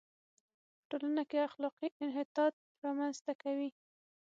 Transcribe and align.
په 0.79 0.83
ټولنه 0.89 1.23
کې 1.29 1.45
اخلاقي 1.47 1.87
انحطاط 2.03 2.53
را 2.83 2.91
منځ 2.97 3.15
ته 3.25 3.33
کوي. 3.43 3.69